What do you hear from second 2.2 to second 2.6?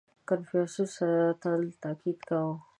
کاوه.